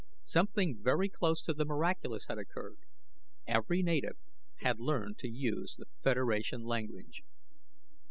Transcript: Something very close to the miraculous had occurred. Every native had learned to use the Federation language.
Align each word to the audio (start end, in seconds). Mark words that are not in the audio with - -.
Something 0.23 0.79
very 0.81 1.09
close 1.09 1.43
to 1.43 1.53
the 1.53 1.63
miraculous 1.63 2.25
had 2.27 2.39
occurred. 2.39 2.79
Every 3.45 3.83
native 3.83 4.17
had 4.61 4.79
learned 4.79 5.19
to 5.19 5.29
use 5.29 5.75
the 5.75 5.85
Federation 5.99 6.63
language. 6.63 7.21